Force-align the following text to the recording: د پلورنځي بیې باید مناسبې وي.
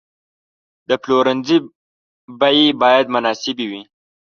د 0.89 0.91
پلورنځي 1.01 1.57
بیې 2.39 2.67
باید 2.81 3.05
مناسبې 3.15 3.65
وي. 3.71 3.81